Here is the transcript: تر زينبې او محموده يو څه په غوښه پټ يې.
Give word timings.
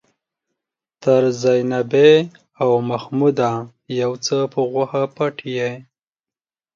تر 1.03 1.21
زينبې 1.41 2.11
او 2.61 2.69
محموده 2.89 3.51
يو 4.01 4.11
څه 4.25 4.37
په 4.51 4.59
غوښه 4.71 5.03
پټ 5.15 5.35
يې. 5.55 5.71